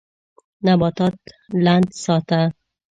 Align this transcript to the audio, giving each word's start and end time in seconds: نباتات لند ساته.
نباتات 0.65 1.17
لند 1.65 1.87
ساته. 2.03 2.41